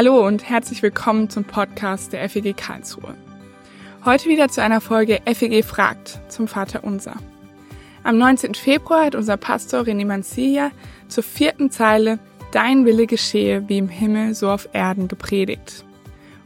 Hallo 0.00 0.24
und 0.24 0.48
herzlich 0.48 0.80
willkommen 0.84 1.28
zum 1.28 1.42
Podcast 1.42 2.12
der 2.12 2.28
FEG 2.28 2.56
Karlsruhe. 2.56 3.16
Heute 4.04 4.28
wieder 4.28 4.48
zu 4.48 4.62
einer 4.62 4.80
Folge 4.80 5.18
FEG 5.26 5.64
fragt 5.64 6.20
zum 6.28 6.46
Vater 6.46 6.84
Unser. 6.84 7.16
Am 8.04 8.16
19. 8.16 8.54
Februar 8.54 9.06
hat 9.06 9.16
unser 9.16 9.36
Pastor 9.36 9.80
René 9.80 10.06
Mancilla 10.06 10.70
zur 11.08 11.24
vierten 11.24 11.72
Zeile 11.72 12.20
Dein 12.52 12.84
Wille 12.84 13.08
geschehe 13.08 13.68
wie 13.68 13.78
im 13.78 13.88
Himmel 13.88 14.36
so 14.36 14.48
auf 14.50 14.68
Erden 14.72 15.08
gepredigt. 15.08 15.84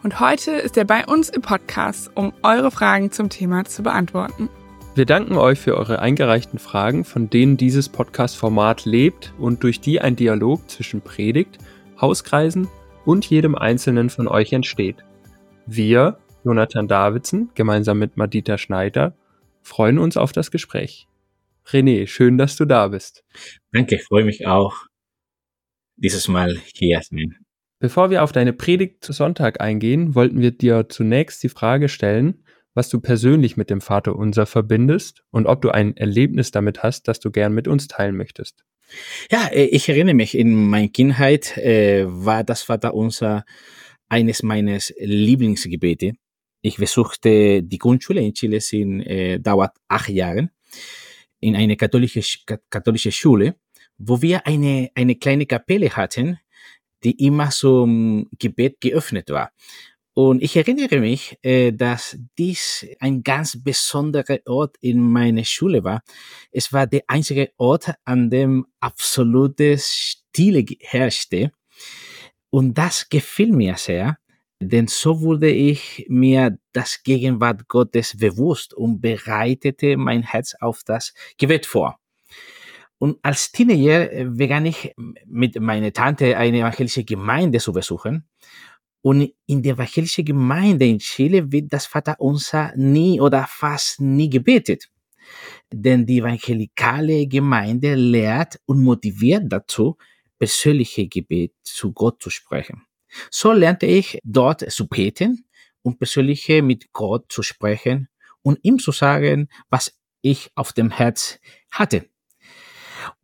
Und 0.02 0.18
heute 0.18 0.52
ist 0.52 0.78
er 0.78 0.86
bei 0.86 1.04
uns 1.04 1.28
im 1.28 1.42
Podcast, 1.42 2.10
um 2.14 2.32
eure 2.42 2.70
Fragen 2.70 3.12
zum 3.12 3.28
Thema 3.28 3.66
zu 3.66 3.82
beantworten. 3.82 4.48
Wir 4.94 5.04
danken 5.04 5.36
euch 5.36 5.58
für 5.58 5.76
eure 5.76 5.98
eingereichten 5.98 6.58
Fragen, 6.58 7.04
von 7.04 7.28
denen 7.28 7.58
dieses 7.58 7.90
Podcast-Format 7.90 8.86
lebt 8.86 9.34
und 9.38 9.62
durch 9.62 9.78
die 9.78 10.00
ein 10.00 10.16
Dialog 10.16 10.70
zwischen 10.70 11.02
Predigt, 11.02 11.58
Hauskreisen 12.00 12.66
und 13.04 13.28
jedem 13.28 13.54
Einzelnen 13.54 14.10
von 14.10 14.28
euch 14.28 14.52
entsteht. 14.52 14.96
Wir, 15.66 16.18
Jonathan 16.44 16.88
Davidson, 16.88 17.50
gemeinsam 17.54 17.98
mit 17.98 18.16
Madita 18.16 18.58
Schneider, 18.58 19.16
freuen 19.62 19.98
uns 19.98 20.16
auf 20.16 20.32
das 20.32 20.50
Gespräch. 20.50 21.06
René, 21.66 22.06
schön, 22.06 22.38
dass 22.38 22.56
du 22.56 22.64
da 22.64 22.88
bist. 22.88 23.24
Danke, 23.72 23.98
freue 23.98 24.24
mich 24.24 24.46
auch, 24.46 24.86
dieses 25.96 26.28
Mal 26.28 26.58
hier 26.74 27.00
zu 27.00 27.14
sein. 27.14 27.36
Bevor 27.78 28.10
wir 28.10 28.22
auf 28.22 28.32
deine 28.32 28.52
Predigt 28.52 29.04
zu 29.04 29.12
Sonntag 29.12 29.60
eingehen, 29.60 30.14
wollten 30.14 30.40
wir 30.40 30.52
dir 30.52 30.88
zunächst 30.88 31.42
die 31.42 31.48
Frage 31.48 31.88
stellen, 31.88 32.44
was 32.74 32.88
du 32.88 33.00
persönlich 33.00 33.56
mit 33.56 33.70
dem 33.70 33.80
Vater 33.80 34.16
Unser 34.16 34.46
verbindest 34.46 35.24
und 35.30 35.46
ob 35.46 35.62
du 35.62 35.70
ein 35.70 35.96
Erlebnis 35.96 36.50
damit 36.52 36.82
hast, 36.82 37.08
das 37.08 37.20
du 37.20 37.30
gern 37.30 37.52
mit 37.52 37.68
uns 37.68 37.88
teilen 37.88 38.16
möchtest. 38.16 38.64
Ja, 39.30 39.46
äh, 39.48 39.64
ich 39.64 39.88
erinnere 39.88 40.14
mich, 40.14 40.36
in 40.36 40.68
meiner 40.68 40.88
Kindheit 40.88 41.56
äh, 41.56 42.04
war 42.06 42.44
das 42.44 42.62
Vater 42.62 42.94
Unser 42.94 43.44
eines 44.08 44.42
meines 44.42 44.92
Lieblingsgebete. 44.98 46.12
Ich 46.60 46.76
besuchte 46.76 47.62
die 47.62 47.78
Grundschule 47.78 48.20
in 48.20 48.34
Chile, 48.34 48.60
sind, 48.60 49.00
äh, 49.02 49.38
dauert 49.38 49.72
acht 49.88 50.10
Jahre, 50.10 50.50
in 51.40 51.56
eine 51.56 51.76
katholische, 51.76 52.22
katholische 52.70 53.10
Schule, 53.10 53.56
wo 53.98 54.20
wir 54.22 54.46
eine, 54.46 54.90
eine 54.94 55.16
kleine 55.16 55.46
Kapelle 55.46 55.90
hatten, 55.90 56.38
die 57.02 57.26
immer 57.26 57.50
zum 57.50 58.28
Gebet 58.38 58.80
geöffnet 58.80 59.30
war. 59.30 59.50
Und 60.14 60.42
ich 60.42 60.56
erinnere 60.56 61.00
mich, 61.00 61.38
äh, 61.42 61.72
dass 61.72 62.18
dies 62.36 62.86
ein 63.00 63.22
ganz 63.22 63.62
besonderer 63.62 64.38
Ort 64.46 64.76
in 64.80 65.00
meiner 65.00 65.44
Schule 65.44 65.84
war. 65.84 66.02
Es 66.50 66.72
war 66.72 66.86
der 66.86 67.02
einzige 67.06 67.50
Ort, 67.56 67.94
an 68.04 68.28
dem 68.28 68.66
absolute 68.80 69.78
Stille 69.78 70.64
herrschte. 70.80 71.52
Und 72.50 72.76
das 72.76 73.08
gefiel 73.08 73.52
mir 73.52 73.76
sehr, 73.78 74.18
denn 74.60 74.86
so 74.86 75.22
wurde 75.22 75.50
ich 75.50 76.04
mir 76.08 76.58
das 76.72 77.02
Gegenwart 77.02 77.66
Gottes 77.66 78.16
bewusst 78.16 78.74
und 78.74 79.00
bereitete 79.00 79.96
mein 79.96 80.22
Herz 80.22 80.54
auf 80.60 80.82
das 80.84 81.14
Gebet 81.38 81.64
vor. 81.64 81.98
Und 82.98 83.18
als 83.22 83.50
Teenager 83.50 84.12
äh, 84.12 84.24
begann 84.26 84.64
ich 84.66 84.94
mit 85.26 85.58
meiner 85.60 85.92
Tante 85.92 86.36
eine 86.36 86.58
evangelische 86.58 87.02
Gemeinde 87.02 87.58
zu 87.58 87.72
besuchen. 87.72 88.28
Und 89.02 89.32
in 89.46 89.62
der 89.62 89.74
evangelischen 89.74 90.24
Gemeinde 90.24 90.86
in 90.86 90.98
Chile 90.98 91.50
wird 91.50 91.72
das 91.72 91.86
Vaterunser 91.86 92.72
nie 92.76 93.20
oder 93.20 93.46
fast 93.48 94.00
nie 94.00 94.30
gebetet. 94.30 94.88
Denn 95.72 96.06
die 96.06 96.18
evangelikale 96.18 97.26
Gemeinde 97.26 97.94
lehrt 97.94 98.60
und 98.66 98.82
motiviert 98.82 99.44
dazu, 99.48 99.96
persönliche 100.38 101.08
Gebet 101.08 101.52
zu 101.62 101.92
Gott 101.92 102.22
zu 102.22 102.30
sprechen. 102.30 102.82
So 103.30 103.52
lernte 103.52 103.86
ich 103.86 104.18
dort 104.24 104.70
zu 104.70 104.88
beten 104.88 105.46
und 105.82 105.98
persönliche 105.98 106.62
mit 106.62 106.92
Gott 106.92 107.30
zu 107.30 107.42
sprechen 107.42 108.08
und 108.42 108.58
ihm 108.62 108.78
zu 108.78 108.92
sagen, 108.92 109.48
was 109.68 109.96
ich 110.20 110.50
auf 110.54 110.72
dem 110.72 110.90
Herz 110.90 111.38
hatte. 111.70 112.08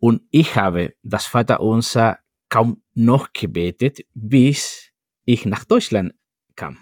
Und 0.00 0.22
ich 0.31 0.56
habe 0.56 0.94
das 1.02 1.26
Vaterunser 1.26 2.19
kaum 2.48 2.82
noch 2.94 3.32
gebetet, 3.32 4.00
bis 4.14 4.88
ich 5.28 5.44
nach 5.44 5.64
Deutschland 5.64 6.14
kam. 6.56 6.78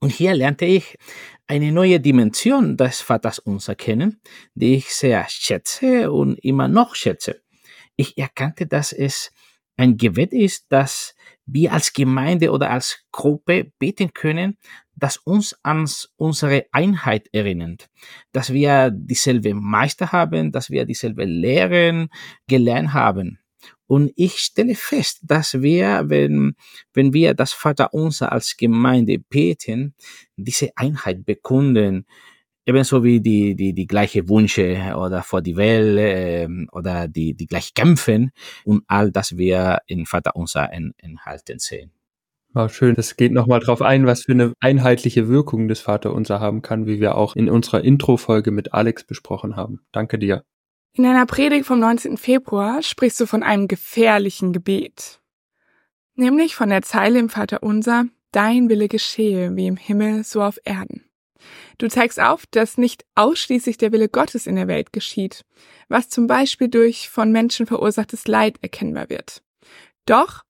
Und 0.00 0.12
hier 0.12 0.34
lernte 0.34 0.66
ich 0.66 0.96
eine 1.46 1.72
neue 1.72 1.98
Dimension 1.98 2.76
des 2.76 3.00
Vaters 3.00 3.38
unser 3.38 3.74
kennen, 3.74 4.20
die 4.54 4.76
ich 4.76 4.94
sehr 4.94 5.26
schätze 5.28 6.12
und 6.12 6.38
immer 6.44 6.68
noch 6.68 6.94
schätze. 6.94 7.42
Ich 7.96 8.16
erkannte, 8.18 8.66
dass 8.66 8.92
es 8.92 9.32
ein 9.76 9.96
Gebet 9.96 10.32
ist, 10.32 10.66
dass 10.70 11.14
wir 11.46 11.72
als 11.72 11.92
Gemeinde 11.94 12.52
oder 12.52 12.70
als 12.70 13.04
Gruppe 13.10 13.72
beten 13.78 14.12
können, 14.12 14.58
das 14.94 15.16
uns 15.16 15.58
an 15.62 15.88
unsere 16.16 16.66
Einheit 16.72 17.28
erinnert, 17.32 17.88
dass 18.32 18.52
wir 18.52 18.90
dieselbe 18.90 19.54
Meister 19.54 20.12
haben, 20.12 20.52
dass 20.52 20.70
wir 20.70 20.84
dieselbe 20.84 21.24
Lehren 21.24 22.10
gelernt 22.46 22.92
haben. 22.92 23.39
Und 23.90 24.12
ich 24.14 24.38
stelle 24.38 24.76
fest, 24.76 25.18
dass 25.24 25.62
wir, 25.62 26.04
wenn, 26.06 26.54
wenn 26.94 27.12
wir 27.12 27.34
das 27.34 27.52
Vaterunser 27.52 28.30
als 28.30 28.56
Gemeinde 28.56 29.18
beten, 29.18 29.96
diese 30.36 30.70
Einheit 30.76 31.24
bekunden, 31.24 32.06
ebenso 32.64 33.02
wie 33.02 33.20
die, 33.20 33.56
die, 33.56 33.72
die 33.72 33.88
gleiche 33.88 34.28
Wünsche 34.28 34.94
oder 34.96 35.24
vor 35.24 35.42
die 35.42 35.56
Welt 35.56 35.98
äh, 35.98 36.48
oder 36.70 37.08
die, 37.08 37.34
die 37.34 37.46
gleich 37.48 37.74
kämpfen 37.74 38.30
und 38.64 38.84
all 38.86 39.10
das 39.10 39.36
wir 39.36 39.80
in 39.88 40.06
Vaterunser 40.06 40.70
enthalten 40.72 41.58
sehen. 41.58 41.90
War 42.52 42.68
schön. 42.68 42.94
Das 42.94 43.16
geht 43.16 43.32
nochmal 43.32 43.58
drauf 43.58 43.82
ein, 43.82 44.06
was 44.06 44.22
für 44.22 44.32
eine 44.32 44.52
einheitliche 44.60 45.28
Wirkung 45.28 45.66
das 45.66 45.80
Vaterunser 45.80 46.38
haben 46.38 46.62
kann, 46.62 46.86
wie 46.86 47.00
wir 47.00 47.16
auch 47.16 47.34
in 47.34 47.50
unserer 47.50 47.82
Intro-Folge 47.82 48.52
mit 48.52 48.72
Alex 48.72 49.02
besprochen 49.02 49.56
haben. 49.56 49.80
Danke 49.90 50.16
dir. 50.16 50.44
In 50.92 51.06
einer 51.06 51.26
Predigt 51.26 51.66
vom 51.66 51.78
19. 51.78 52.16
Februar 52.16 52.82
sprichst 52.82 53.20
du 53.20 53.26
von 53.26 53.44
einem 53.44 53.68
gefährlichen 53.68 54.52
Gebet. 54.52 55.20
Nämlich 56.16 56.56
von 56.56 56.68
der 56.68 56.82
Zeile 56.82 57.20
im 57.20 57.28
Vater 57.28 57.62
Unser, 57.62 58.06
Dein 58.32 58.68
Wille 58.68 58.88
geschehe, 58.88 59.56
wie 59.56 59.66
im 59.66 59.76
Himmel, 59.76 60.24
so 60.24 60.42
auf 60.42 60.58
Erden. 60.64 61.04
Du 61.78 61.88
zeigst 61.88 62.20
auf, 62.20 62.44
dass 62.46 62.76
nicht 62.76 63.04
ausschließlich 63.14 63.76
der 63.76 63.92
Wille 63.92 64.08
Gottes 64.08 64.46
in 64.46 64.56
der 64.56 64.68
Welt 64.68 64.92
geschieht, 64.92 65.44
was 65.88 66.08
zum 66.08 66.26
Beispiel 66.26 66.68
durch 66.68 67.08
von 67.08 67.32
Menschen 67.32 67.66
verursachtes 67.66 68.28
Leid 68.28 68.58
erkennbar 68.60 69.08
wird. 69.10 69.42
Doch, 70.06 70.44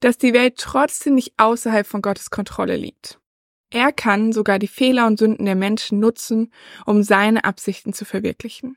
dass 0.00 0.18
die 0.18 0.32
Welt 0.34 0.56
trotzdem 0.58 1.14
nicht 1.14 1.34
außerhalb 1.36 1.86
von 1.86 2.02
Gottes 2.02 2.30
Kontrolle 2.30 2.76
liegt. 2.76 3.18
Er 3.70 3.92
kann 3.92 4.32
sogar 4.32 4.58
die 4.58 4.68
Fehler 4.68 5.06
und 5.06 5.18
Sünden 5.18 5.46
der 5.46 5.56
Menschen 5.56 5.98
nutzen, 5.98 6.52
um 6.84 7.02
seine 7.02 7.44
Absichten 7.44 7.92
zu 7.92 8.04
verwirklichen. 8.04 8.76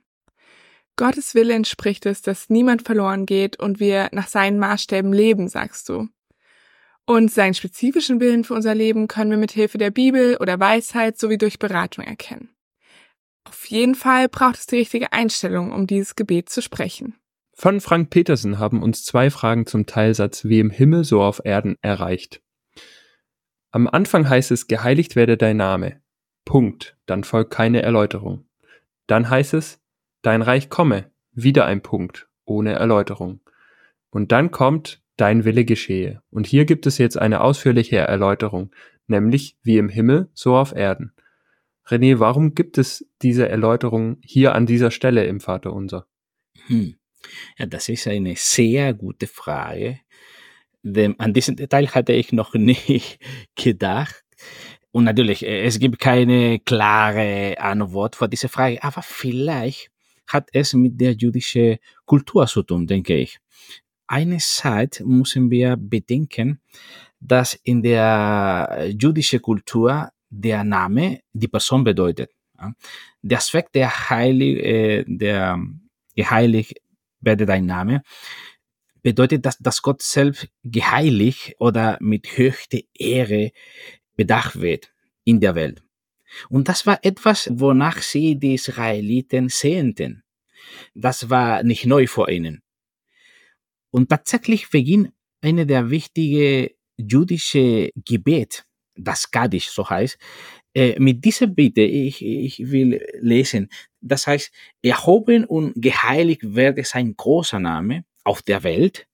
Gottes 1.00 1.34
Wille 1.34 1.54
entspricht 1.54 2.06
es, 2.06 2.22
dass 2.22 2.50
niemand 2.50 2.82
verloren 2.82 3.26
geht 3.26 3.58
und 3.58 3.80
wir 3.80 4.10
nach 4.12 4.28
seinen 4.28 4.60
Maßstäben 4.60 5.14
leben, 5.14 5.48
sagst 5.48 5.88
du. 5.88 6.10
Und 7.06 7.32
seinen 7.32 7.54
spezifischen 7.54 8.20
Willen 8.20 8.44
für 8.44 8.54
unser 8.54 8.76
Leben 8.76 9.08
können 9.08 9.32
wir 9.32 9.38
mit 9.38 9.54
Hilfe 9.54 9.78
der 9.78 9.92
Bibel 9.92 10.36
oder 10.42 10.60
Weisheit 10.60 11.18
sowie 11.18 11.38
durch 11.38 11.58
Beratung 11.58 12.04
erkennen. 12.04 12.50
Auf 13.46 13.68
jeden 13.68 13.96
Fall 13.96 14.28
braucht 14.28 14.58
es 14.58 14.66
die 14.66 14.76
richtige 14.76 15.14
Einstellung, 15.14 15.72
um 15.72 15.88
dieses 15.88 16.18
Gebet 16.18 16.50
zu 16.50 16.62
sprechen. 16.62 17.16
Von 17.54 17.80
Frank 17.80 18.10
Petersen 18.10 18.60
haben 18.60 18.84
uns 18.84 19.06
zwei 19.06 19.30
Fragen 19.30 19.66
zum 19.66 19.86
Teilsatz 19.86 20.44
wie 20.44 20.60
im 20.60 20.70
Himmel 20.70 21.06
so 21.06 21.22
auf 21.22 21.40
Erden 21.46 21.78
erreicht. 21.82 22.42
Am 23.72 23.88
Anfang 23.88 24.28
heißt 24.28 24.52
es, 24.52 24.68
geheiligt 24.68 25.16
werde 25.16 25.38
dein 25.38 25.56
Name. 25.56 26.02
Punkt. 26.44 26.98
Dann 27.06 27.24
folgt 27.24 27.52
keine 27.52 27.84
Erläuterung. 27.84 28.50
Dann 29.08 29.30
heißt 29.30 29.54
es, 29.54 29.80
Dein 30.22 30.42
Reich 30.42 30.70
komme, 30.70 31.12
wieder 31.32 31.66
ein 31.66 31.82
Punkt, 31.82 32.28
ohne 32.46 32.74
Erläuterung. 32.74 33.42
Und 34.10 34.32
dann 34.32 34.52
kommt 34.52 35.02
Dein 35.20 35.44
Wille 35.44 35.66
geschehe. 35.66 36.22
Und 36.30 36.48
hier 36.48 36.64
gibt 36.64 36.88
es 36.88 36.98
jetzt 36.98 37.18
eine 37.18 37.42
ausführliche 37.42 37.98
Erläuterung, 37.98 38.72
nämlich 39.08 39.58
wie 39.64 39.78
im 39.78 39.90
Himmel, 39.90 40.30
so 40.34 40.56
auf 40.56 40.74
Erden. 40.74 41.14
René, 41.86 42.20
warum 42.20 42.56
gibt 42.56 42.78
es 42.78 43.06
diese 43.22 43.50
Erläuterung 43.50 44.18
hier 44.24 44.56
an 44.56 44.66
dieser 44.66 44.92
Stelle 44.92 45.26
im 45.26 45.42
Vater 45.42 45.74
unser? 45.74 46.08
Hm. 46.68 46.96
Ja, 47.58 47.66
das 47.66 47.90
ist 47.90 48.08
eine 48.08 48.36
sehr 48.38 48.94
gute 48.94 49.28
Frage. 49.28 50.00
Denn 50.84 51.20
an 51.20 51.34
diesen 51.34 51.58
Detail 51.58 51.90
hatte 51.90 52.14
ich 52.14 52.32
noch 52.32 52.54
nicht 52.56 53.20
gedacht. 53.56 54.24
Und 54.92 55.04
natürlich, 55.04 55.46
es 55.46 55.80
gibt 55.80 56.00
keine 56.00 56.60
klare 56.60 57.58
Antwort 57.60 58.16
vor 58.16 58.28
dieser 58.28 58.50
Frage, 58.50 58.82
aber 58.84 59.02
vielleicht 59.02 59.92
hat 60.30 60.50
es 60.54 60.74
mit 60.74 61.00
der 61.00 61.14
jüdischen 61.14 61.78
Kultur 62.06 62.48
zu 62.48 62.64
tun, 62.64 62.88
denke 62.88 63.16
ich. 63.18 63.40
Einerseits 64.08 65.02
müssen 65.02 65.52
wir 65.52 65.76
bedenken, 65.78 66.62
dass 67.20 67.54
in 67.64 67.82
der 67.84 68.90
jüdischen 68.90 69.42
Kultur 69.42 70.10
der 70.30 70.64
Name 70.64 71.20
die 71.34 71.48
Person 71.48 71.84
bedeutet. 71.84 72.32
Der 73.22 73.38
Aspekt 73.38 73.76
der 73.76 74.10
heilig, 74.10 74.58
äh, 74.64 75.04
der 75.08 75.60
geheiligt 76.16 76.74
werde 77.22 77.46
dein 77.46 77.66
Name, 77.66 78.02
bedeutet, 79.02 79.46
dass, 79.46 79.58
dass 79.58 79.82
Gott 79.82 80.02
selbst 80.02 80.48
geheiligt 80.64 81.56
oder 81.60 81.98
mit 82.02 82.38
höchster 82.38 82.80
Ehre 82.94 83.52
bedacht 84.16 84.60
wird 84.60 84.92
in 85.24 85.40
der 85.40 85.56
Welt. 85.56 85.82
Und 86.50 86.68
das 86.68 86.86
war 86.86 87.00
etwas, 87.04 87.50
wonach 87.52 88.02
sie 88.02 88.36
die 88.36 88.56
Israeliten 88.56 89.50
sehnten. 89.50 90.24
Das 90.94 91.30
war 91.30 91.64
nicht 91.64 91.86
neu 91.86 92.08
vor 92.08 92.30
ihnen. 92.30 92.62
Und 93.92 94.10
tatsächlich 94.10 94.70
beginnt 94.70 95.12
eine 95.42 95.66
der 95.66 95.90
wichtigen 95.90 96.70
jüdische 96.98 97.92
Gebet, 97.96 98.66
das 98.96 99.32
Kaddisch 99.32 99.70
so 99.70 99.90
heißt, 99.90 100.18
äh, 100.74 101.00
mit 101.00 101.24
dieser 101.24 101.48
Bitte, 101.48 101.82
ich, 101.82 102.24
ich 102.24 102.72
will 102.72 103.04
lesen, 103.20 103.70
das 104.02 104.28
heißt, 104.28 104.52
erhoben 104.82 105.46
und 105.46 105.74
geheiligt 105.76 106.42
werde 106.44 106.84
sein 106.84 107.16
großer 107.16 107.60
Name 107.60 108.06
auf 108.24 108.42
der 108.42 108.64
Welt, 108.64 109.08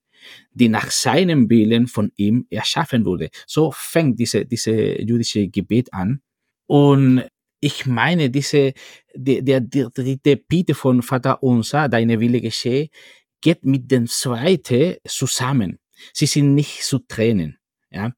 die 0.52 0.70
nach 0.70 0.92
seinem 0.92 1.50
Willen 1.50 1.88
von 1.88 2.12
ihm 2.16 2.48
erschaffen 2.50 3.06
wurde. 3.06 3.30
So 3.46 3.72
fängt 3.72 4.20
diese, 4.20 4.46
diese 4.46 5.02
jüdische 5.02 5.48
Gebet 5.48 5.94
an. 5.94 6.22
Und 6.68 7.26
ich 7.60 7.86
meine, 7.86 8.30
diese, 8.30 8.74
der, 9.14 9.62
dritte 9.62 10.38
Bitte 10.38 10.76
von 10.76 11.02
Vater 11.02 11.42
unser, 11.42 11.90
deine 11.90 12.20
Wille 12.20 12.42
geschehe, 12.42 12.90
geht 13.42 13.64
mit 13.64 13.90
dem 13.92 14.08
zweiten 14.08 14.98
zusammen. 15.08 15.80
Sie 16.14 16.26
sind 16.26 16.54
nicht 16.54 16.84
zu 16.84 17.00
trennen. 17.00 17.58
Ja? 17.90 18.14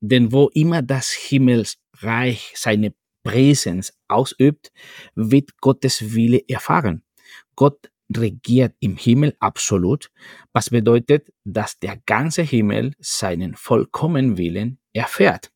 Denn 0.00 0.32
wo 0.32 0.48
immer 0.54 0.82
das 0.82 1.10
Himmelsreich 1.10 2.52
seine 2.54 2.94
Präsenz 3.24 3.92
ausübt, 4.08 4.72
wird 5.14 5.60
Gottes 5.60 6.14
Wille 6.14 6.42
erfahren. 6.48 7.02
Gott 7.56 7.90
regiert 8.14 8.74
im 8.78 8.96
Himmel 8.96 9.34
absolut, 9.40 10.10
was 10.52 10.70
bedeutet, 10.70 11.32
dass 11.44 11.78
der 11.80 11.98
ganze 12.06 12.42
Himmel 12.42 12.92
seinen 12.98 13.56
vollkommenen 13.56 14.38
Willen 14.38 14.78
erfährt. 14.92 15.50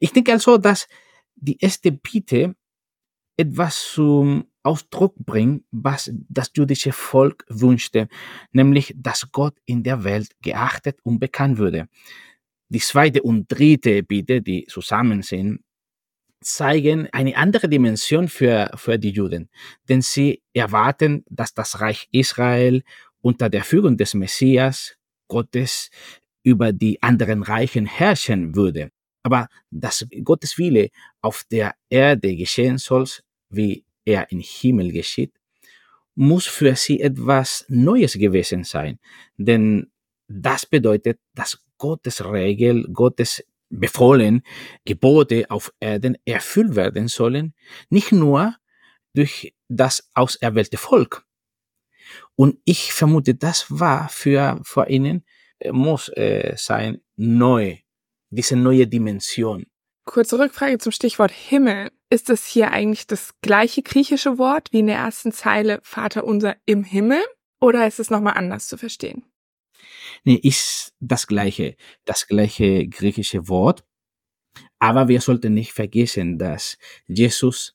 Ich 0.00 0.12
denke 0.12 0.32
also, 0.32 0.56
dass 0.56 0.88
die 1.40 1.58
erste 1.58 1.92
Bitte 1.92 2.54
etwas 3.36 3.92
zum 3.92 4.46
Ausdruck 4.62 5.14
bringt, 5.16 5.64
was 5.70 6.10
das 6.28 6.50
jüdische 6.56 6.92
Volk 6.92 7.44
wünschte, 7.48 8.08
nämlich, 8.52 8.92
dass 8.96 9.30
Gott 9.32 9.56
in 9.64 9.82
der 9.82 10.04
Welt 10.04 10.30
geachtet 10.42 10.98
und 11.04 11.20
bekannt 11.20 11.58
würde. 11.58 11.88
Die 12.68 12.80
zweite 12.80 13.22
und 13.22 13.46
dritte 13.48 14.02
Bitte, 14.02 14.42
die 14.42 14.66
zusammen 14.66 15.22
sind, 15.22 15.60
zeigen 16.40 17.08
eine 17.12 17.36
andere 17.36 17.68
Dimension 17.68 18.28
für, 18.28 18.70
für 18.76 18.98
die 18.98 19.10
Juden, 19.10 19.48
denn 19.88 20.02
sie 20.02 20.42
erwarten, 20.52 21.24
dass 21.30 21.54
das 21.54 21.80
Reich 21.80 22.08
Israel 22.12 22.82
unter 23.20 23.48
der 23.48 23.64
Führung 23.64 23.96
des 23.96 24.14
Messias 24.14 24.96
Gottes 25.28 25.90
über 26.42 26.72
die 26.72 27.02
anderen 27.02 27.42
Reichen 27.42 27.86
herrschen 27.86 28.54
würde. 28.54 28.90
Aber 29.22 29.48
dass 29.70 30.06
Gottes 30.24 30.58
Wille 30.58 30.90
auf 31.20 31.44
der 31.50 31.74
Erde 31.90 32.36
geschehen 32.36 32.78
soll, 32.78 33.06
wie 33.50 33.84
er 34.04 34.30
im 34.30 34.40
Himmel 34.40 34.92
geschieht, 34.92 35.32
muss 36.14 36.46
für 36.46 36.74
sie 36.74 37.00
etwas 37.00 37.64
Neues 37.68 38.14
gewesen 38.14 38.64
sein. 38.64 38.98
Denn 39.36 39.90
das 40.26 40.66
bedeutet, 40.66 41.20
dass 41.34 41.62
Gottes 41.78 42.24
Regel, 42.24 42.88
Gottes 42.92 43.44
befohlen, 43.70 44.42
Gebote 44.84 45.46
auf 45.50 45.72
Erden 45.80 46.16
erfüllt 46.24 46.74
werden 46.74 47.08
sollen, 47.08 47.54
nicht 47.90 48.12
nur 48.12 48.54
durch 49.14 49.54
das 49.68 50.10
auserwählte 50.14 50.76
Volk. 50.76 51.24
Und 52.34 52.58
ich 52.64 52.92
vermute, 52.92 53.34
das 53.34 53.66
war 53.68 54.08
für, 54.08 54.60
für 54.64 54.88
ihnen, 54.88 55.24
äh, 55.58 55.72
muss 55.72 56.08
äh, 56.10 56.54
sein, 56.56 57.00
neu, 57.16 57.78
diese 58.30 58.56
neue 58.56 58.86
Dimension. 58.86 59.66
Kurze 60.04 60.38
Rückfrage 60.38 60.78
zum 60.78 60.92
Stichwort 60.92 61.30
Himmel. 61.30 61.90
Ist 62.10 62.30
es 62.30 62.46
hier 62.46 62.70
eigentlich 62.70 63.06
das 63.06 63.34
gleiche 63.42 63.82
griechische 63.82 64.38
Wort 64.38 64.72
wie 64.72 64.78
in 64.78 64.86
der 64.86 64.96
ersten 64.96 65.32
Zeile 65.32 65.80
Vater 65.82 66.24
unser 66.24 66.56
im 66.64 66.84
Himmel? 66.84 67.20
Oder 67.60 67.86
ist 67.86 68.00
es 68.00 68.08
nochmal 68.08 68.34
anders 68.34 68.66
zu 68.66 68.78
verstehen? 68.78 69.24
Nee, 70.24 70.36
ist 70.42 70.94
das 71.00 71.26
gleiche, 71.26 71.76
das 72.04 72.26
gleiche 72.26 72.88
griechische 72.88 73.48
Wort. 73.48 73.84
Aber 74.78 75.08
wir 75.08 75.20
sollten 75.20 75.54
nicht 75.54 75.72
vergessen, 75.72 76.38
dass 76.38 76.78
Jesus, 77.06 77.74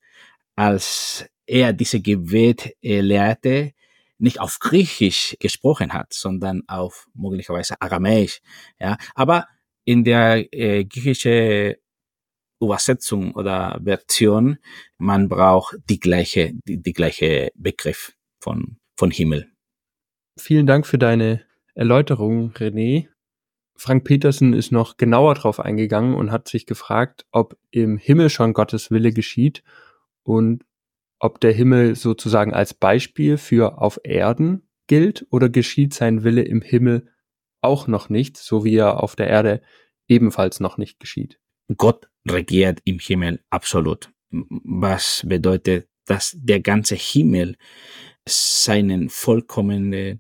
als 0.55 1.25
er 1.45 1.73
diese 1.73 2.00
Gebet 2.00 2.75
lehrte, 2.81 3.73
nicht 4.17 4.39
auf 4.39 4.59
Griechisch 4.59 5.35
gesprochen 5.39 5.94
hat, 5.94 6.13
sondern 6.13 6.63
auf 6.67 7.07
möglicherweise 7.13 7.79
Aramäisch. 7.81 8.41
Ja, 8.79 8.97
aber 9.15 9.47
in 9.85 10.03
der 10.03 10.53
äh, 10.53 10.85
griechischen 10.85 11.75
Übersetzung 12.62 13.33
oder 13.33 13.80
Version, 13.83 14.57
man 14.97 15.27
braucht 15.30 15.75
die 15.89 16.00
gleiche, 16.00 16.53
die, 16.68 16.81
die 16.81 16.94
gleiche 16.94 17.51
Begriff 17.56 18.13
von, 18.39 18.77
von 18.97 19.12
Himmel. 19.12 19.47
Vielen 20.39 20.65
Dank 20.65 20.88
für 20.88 20.97
deine 20.97 21.44
Erläuterung, 21.75 22.53
René. 22.53 23.07
Frank 23.75 24.03
Petersen 24.03 24.53
ist 24.53 24.71
noch 24.71 24.97
genauer 24.97 25.35
drauf 25.35 25.59
eingegangen 25.59 26.15
und 26.15 26.31
hat 26.31 26.47
sich 26.47 26.65
gefragt, 26.65 27.25
ob 27.31 27.57
im 27.71 27.97
Himmel 27.97 28.29
schon 28.29 28.53
Gottes 28.53 28.91
Wille 28.91 29.12
geschieht 29.12 29.63
und 30.24 30.63
ob 31.19 31.39
der 31.39 31.51
Himmel 31.51 31.95
sozusagen 31.95 32.53
als 32.53 32.74
Beispiel 32.74 33.38
für 33.38 33.79
auf 33.79 34.00
Erden 34.03 34.68
gilt 34.88 35.25
oder 35.31 35.50
geschieht 35.50 35.94
sein 35.94 36.24
Wille 36.24 36.44
im 36.44 36.62
Himmel 36.62 37.12
auch 37.63 37.88
noch 37.88 38.10
nicht, 38.10 38.38
so 38.38 38.63
wie 38.63 38.75
er 38.75 39.01
auf 39.01 39.15
der 39.15 39.27
Erde 39.27 39.62
ebenfalls 40.07 40.60
noch 40.60 40.77
nicht 40.77 41.00
geschieht. 41.00 41.39
Gott 41.77 42.10
regiert 42.27 42.80
im 42.83 43.00
Himmel 43.00 43.44
absolut. 43.50 44.12
Was 44.30 45.24
bedeutet, 45.25 45.88
dass 46.06 46.36
der 46.38 46.60
ganze 46.60 46.95
Himmel 46.95 47.56
seinen 48.27 49.10
vollkommenen 49.10 50.19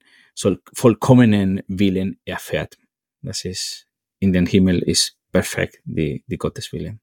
vollkommenen 0.73 1.61
Willen 1.67 2.19
erfährt. 2.25 2.77
Das 3.21 3.45
ist 3.45 3.87
in 4.19 4.33
den 4.33 4.45
Himmel 4.45 4.81
ist 4.81 5.17
perfekt, 5.31 5.79
die, 5.83 6.23
die 6.27 6.37
Gotteswille. 6.37 6.99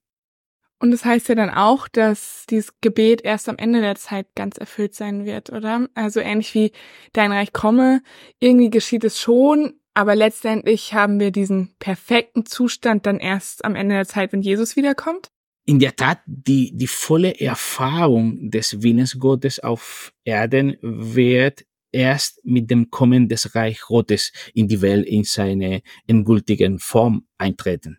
Und 0.78 0.92
das 0.92 1.04
heißt 1.04 1.28
ja 1.28 1.34
dann 1.34 1.50
auch, 1.50 1.88
dass 1.88 2.46
dieses 2.48 2.80
Gebet 2.80 3.22
erst 3.22 3.50
am 3.50 3.58
Ende 3.58 3.82
der 3.82 3.96
Zeit 3.96 4.34
ganz 4.34 4.56
erfüllt 4.56 4.94
sein 4.94 5.26
wird, 5.26 5.50
oder? 5.50 5.88
Also 5.94 6.20
ähnlich 6.20 6.54
wie 6.54 6.72
dein 7.12 7.32
Reich 7.32 7.52
komme, 7.52 8.02
irgendwie 8.38 8.70
geschieht 8.70 9.04
es 9.04 9.20
schon, 9.20 9.79
aber 10.00 10.16
letztendlich 10.16 10.94
haben 10.94 11.20
wir 11.20 11.30
diesen 11.30 11.74
perfekten 11.78 12.46
Zustand 12.46 13.04
dann 13.04 13.18
erst 13.18 13.66
am 13.66 13.74
Ende 13.74 13.96
der 13.96 14.06
Zeit, 14.06 14.32
wenn 14.32 14.40
Jesus 14.40 14.74
wiederkommt. 14.74 15.30
In 15.66 15.78
der 15.78 15.94
Tat, 15.94 16.20
die, 16.24 16.74
die 16.74 16.86
volle 16.86 17.38
Erfahrung 17.38 18.50
des 18.50 18.82
Willens 18.82 19.18
Gottes 19.18 19.60
auf 19.60 20.14
Erden 20.24 20.78
wird 20.80 21.66
erst 21.92 22.42
mit 22.46 22.70
dem 22.70 22.90
Kommen 22.90 23.28
des 23.28 23.54
Reich 23.54 23.80
Gottes 23.80 24.32
in 24.54 24.68
die 24.68 24.80
Welt 24.80 25.06
in 25.06 25.24
seine 25.24 25.82
endgültigen 26.06 26.78
Form 26.78 27.26
eintreten. 27.36 27.98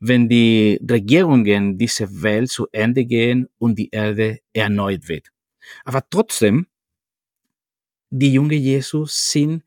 Wenn 0.00 0.30
die 0.30 0.80
Regierungen 0.90 1.76
dieser 1.76 2.22
Welt 2.22 2.48
zu 2.48 2.68
Ende 2.72 3.04
gehen 3.04 3.50
und 3.58 3.78
die 3.78 3.90
Erde 3.90 4.38
erneut 4.54 5.08
wird. 5.08 5.28
Aber 5.84 6.02
trotzdem, 6.08 6.68
die 8.08 8.32
junge 8.32 8.54
Jesus 8.54 9.30
sind 9.30 9.62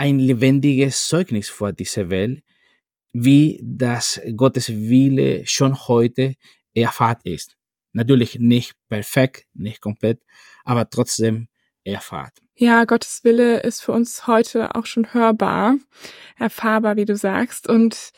ein 0.00 0.18
lebendiges 0.18 1.08
Zeugnis 1.08 1.50
vor 1.50 1.74
dieser 1.74 2.08
Welt, 2.08 2.42
wie 3.12 3.60
das 3.62 4.18
Gottes 4.34 4.70
Wille 4.70 5.46
schon 5.46 5.76
heute 5.88 6.36
erfahrt 6.72 7.20
ist. 7.24 7.58
Natürlich 7.92 8.38
nicht 8.38 8.72
perfekt, 8.88 9.44
nicht 9.52 9.82
komplett, 9.82 10.22
aber 10.64 10.88
trotzdem 10.88 11.48
erfahrt. 11.84 12.32
Ja, 12.54 12.86
Gottes 12.86 13.24
Wille 13.24 13.60
ist 13.60 13.82
für 13.82 13.92
uns 13.92 14.26
heute 14.26 14.74
auch 14.74 14.86
schon 14.86 15.12
hörbar, 15.12 15.76
erfahrbar, 16.38 16.96
wie 16.96 17.04
du 17.04 17.14
sagst. 17.14 17.68
Und 17.68 18.12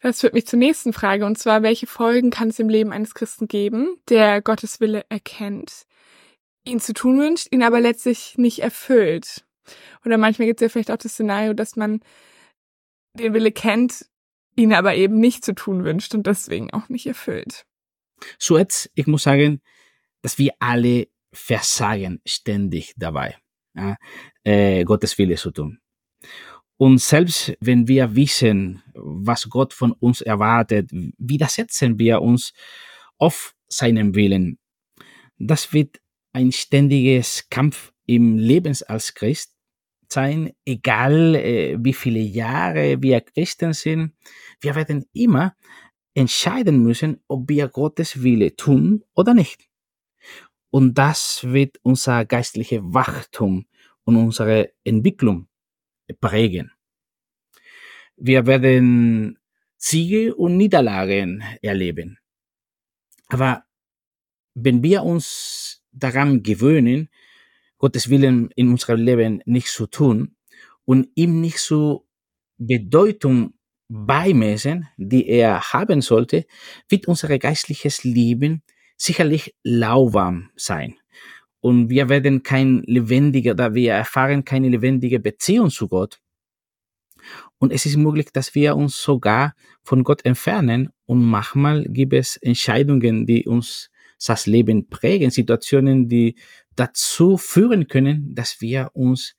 das 0.00 0.22
führt 0.22 0.32
mich 0.32 0.46
zur 0.46 0.58
nächsten 0.58 0.94
Frage, 0.94 1.26
und 1.26 1.36
zwar, 1.36 1.62
welche 1.62 1.86
Folgen 1.86 2.30
kann 2.30 2.48
es 2.48 2.58
im 2.58 2.70
Leben 2.70 2.92
eines 2.92 3.12
Christen 3.12 3.46
geben, 3.46 3.98
der 4.08 4.40
Gottes 4.40 4.80
Wille 4.80 5.04
erkennt, 5.10 5.84
ihn 6.64 6.80
zu 6.80 6.94
tun 6.94 7.18
wünscht, 7.18 7.48
ihn 7.50 7.62
aber 7.62 7.80
letztlich 7.80 8.38
nicht 8.38 8.60
erfüllt? 8.60 9.44
Oder 10.04 10.18
manchmal 10.18 10.46
gibt 10.46 10.60
es 10.60 10.64
ja 10.64 10.68
vielleicht 10.68 10.90
auch 10.90 10.96
das 10.96 11.12
Szenario, 11.12 11.54
dass 11.54 11.76
man 11.76 12.00
den 13.18 13.34
Wille 13.34 13.52
kennt, 13.52 14.06
ihn 14.56 14.72
aber 14.72 14.94
eben 14.94 15.18
nicht 15.18 15.44
zu 15.44 15.54
tun 15.54 15.84
wünscht 15.84 16.14
und 16.14 16.26
deswegen 16.26 16.72
auch 16.72 16.88
nicht 16.88 17.06
erfüllt. 17.06 17.66
So 18.38 18.58
jetzt, 18.58 18.90
ich 18.94 19.06
muss 19.06 19.22
sagen, 19.22 19.60
dass 20.22 20.38
wir 20.38 20.52
alle 20.58 21.08
versagen 21.32 22.20
ständig 22.26 22.94
dabei 22.96 23.36
ja, 23.74 23.96
äh, 24.44 24.84
Gottes 24.84 25.16
Wille 25.18 25.36
zu 25.36 25.50
tun. 25.50 25.78
Und 26.76 26.98
selbst 26.98 27.52
wenn 27.60 27.88
wir 27.88 28.14
wissen, 28.16 28.82
was 28.94 29.48
Gott 29.48 29.74
von 29.74 29.92
uns 29.92 30.20
erwartet, 30.22 30.90
widersetzen 31.18 31.98
wir 31.98 32.22
uns 32.22 32.52
auf 33.18 33.54
seinem 33.68 34.14
Willen. 34.14 34.58
Das 35.38 35.72
wird 35.72 36.00
ein 36.32 36.52
ständiges 36.52 37.48
Kampf 37.50 37.92
im 38.06 38.38
Leben 38.38 38.76
als 38.88 39.14
Christ, 39.14 39.54
sein, 40.12 40.52
egal 40.64 41.34
äh, 41.34 41.76
wie 41.78 41.92
viele 41.92 42.20
Jahre 42.20 43.00
wir 43.02 43.20
Christen 43.20 43.72
sind, 43.72 44.12
wir 44.60 44.74
werden 44.74 45.06
immer 45.12 45.54
entscheiden 46.14 46.82
müssen, 46.82 47.22
ob 47.28 47.48
wir 47.48 47.68
Gottes 47.68 48.22
Wille 48.22 48.56
tun 48.56 49.04
oder 49.14 49.34
nicht. 49.34 49.68
Und 50.70 50.94
das 50.94 51.44
wird 51.44 51.78
unser 51.82 52.24
geistliches 52.24 52.80
Wachstum 52.82 53.66
und 54.04 54.16
unsere 54.16 54.72
Entwicklung 54.84 55.48
prägen. 56.20 56.72
Wir 58.16 58.46
werden 58.46 59.38
Siege 59.76 60.34
und 60.34 60.56
Niederlagen 60.56 61.42
erleben. 61.62 62.18
Aber 63.28 63.64
wenn 64.54 64.82
wir 64.82 65.02
uns 65.04 65.82
daran 65.92 66.42
gewöhnen, 66.42 67.08
Gottes 67.80 68.10
Willen 68.10 68.50
in 68.54 68.68
unserem 68.68 69.00
Leben 69.00 69.42
nicht 69.46 69.68
zu 69.68 69.86
tun 69.86 70.36
und 70.84 71.08
ihm 71.14 71.40
nicht 71.40 71.58
so 71.58 72.06
Bedeutung 72.58 73.54
beimessen, 73.88 74.86
die 74.98 75.26
er 75.26 75.72
haben 75.72 76.02
sollte, 76.02 76.44
wird 76.88 77.08
unser 77.08 77.36
geistliches 77.38 78.04
Leben 78.04 78.62
sicherlich 78.96 79.56
lauwarm 79.64 80.50
sein. 80.56 80.94
Und 81.60 81.88
wir 81.88 82.10
werden 82.10 82.42
kein 82.42 82.82
lebendiger, 82.86 83.54
da 83.54 83.74
wir 83.74 83.94
erfahren 83.94 84.44
keine 84.44 84.68
lebendige 84.68 85.18
Beziehung 85.18 85.70
zu 85.70 85.88
Gott. 85.88 86.20
Und 87.58 87.72
es 87.72 87.86
ist 87.86 87.96
möglich, 87.96 88.26
dass 88.32 88.54
wir 88.54 88.76
uns 88.76 89.02
sogar 89.02 89.54
von 89.82 90.04
Gott 90.04 90.24
entfernen. 90.24 90.90
Und 91.06 91.24
manchmal 91.24 91.84
gibt 91.84 92.12
es 92.12 92.36
Entscheidungen, 92.36 93.26
die 93.26 93.46
uns 93.46 93.90
das 94.26 94.46
Leben 94.46 94.88
prägen, 94.88 95.30
Situationen, 95.30 96.08
die 96.08 96.36
dazu 96.80 97.36
führen 97.36 97.86
können, 97.88 98.34
dass 98.34 98.60
wir 98.60 98.90
uns 98.94 99.36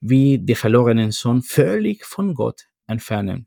wie 0.00 0.38
der 0.38 0.56
verlorenen 0.56 1.12
Sohn 1.12 1.42
völlig 1.42 2.04
von 2.04 2.34
Gott 2.34 2.66
entfernen. 2.86 3.46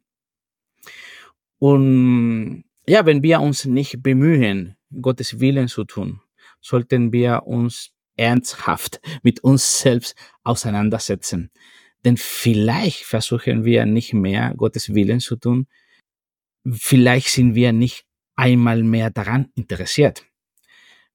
Und 1.60 2.64
ja, 2.88 3.06
wenn 3.06 3.22
wir 3.24 3.42
uns 3.42 3.66
nicht 3.66 4.02
bemühen, 4.02 4.76
Gottes 5.02 5.40
Willen 5.40 5.68
zu 5.68 5.84
tun, 5.84 6.22
sollten 6.62 7.12
wir 7.12 7.44
uns 7.46 7.92
ernsthaft 8.16 9.02
mit 9.24 9.44
uns 9.44 9.82
selbst 9.82 10.16
auseinandersetzen. 10.44 11.52
Denn 12.06 12.18
vielleicht 12.18 13.04
versuchen 13.04 13.66
wir 13.66 13.86
nicht 13.86 14.14
mehr, 14.14 14.54
Gottes 14.56 14.94
Willen 14.94 15.20
zu 15.20 15.36
tun. 15.36 15.68
Vielleicht 16.70 17.30
sind 17.30 17.56
wir 17.56 17.74
nicht 17.74 18.06
einmal 18.36 18.84
mehr 18.84 19.10
daran 19.10 19.50
interessiert, 19.56 20.26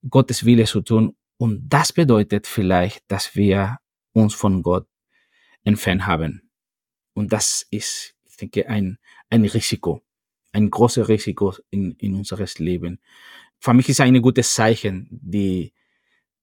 Gottes 0.09 0.45
Wille 0.45 0.65
zu 0.65 0.81
tun. 0.81 1.15
Und 1.39 1.69
das 1.69 1.93
bedeutet 1.93 2.47
vielleicht, 2.47 3.09
dass 3.09 3.33
wir 3.33 3.77
uns 4.11 4.33
von 4.33 4.61
Gott 4.61 4.87
entfernt 5.63 6.05
haben. 6.05 6.51
Und 7.13 7.31
das 7.31 7.65
ist, 7.71 8.13
ich 8.25 8.35
denke, 8.35 8.67
ein, 8.67 8.97
ein 9.29 9.45
Risiko, 9.45 10.03
ein 10.51 10.69
großes 10.69 11.07
Risiko 11.07 11.55
in, 11.69 11.93
in 11.93 12.15
unseres 12.15 12.59
Leben. 12.59 12.99
Für 13.57 13.73
mich 13.73 13.87
ist 13.87 14.01
ein 14.01 14.21
gutes 14.21 14.53
Zeichen, 14.53 15.07
die, 15.11 15.73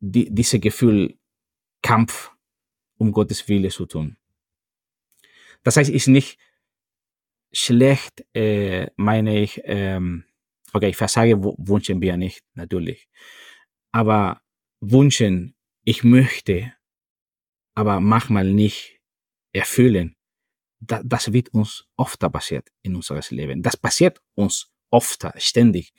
die, 0.01 0.35
diese 0.35 0.59
Gefühl, 0.61 1.19
Kampf 1.83 2.33
um 2.97 3.13
Gottes 3.13 3.47
Wille 3.49 3.69
zu 3.69 3.85
tun. 3.85 4.17
Das 5.63 5.77
heißt, 5.77 5.91
ist 5.91 6.09
nicht 6.09 6.39
schlecht, 7.53 8.25
äh, 8.35 8.87
meine 8.97 9.43
ich, 9.43 9.61
ähm, 9.65 10.25
okay, 10.73 10.89
ich 10.89 10.97
versage 10.97 11.39
wünschen 11.43 12.01
wir 12.01 12.17
nicht, 12.17 12.45
natürlich. 12.55 13.09
Aber 13.93 14.41
wünschen, 14.81 15.55
ich 15.85 16.05
möchte, 16.05 16.73
aber 17.75 18.01
manchmal 18.01 18.53
nicht 18.53 19.01
erfüllen, 19.53 20.17
da, 20.81 21.03
das 21.05 21.33
wird 21.33 21.49
uns 21.51 21.87
oft 21.97 22.21
passiert 22.33 22.69
in 22.83 22.97
unseres 22.97 23.31
Leben. 23.31 23.63
Das 23.63 23.77
passiert 23.77 24.21
uns 24.35 24.71
oft, 24.91 25.27
ständig. 25.39 25.93